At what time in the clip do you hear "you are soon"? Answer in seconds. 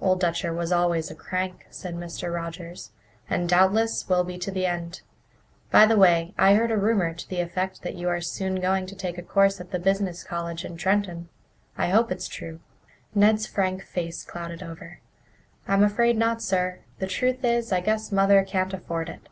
7.94-8.60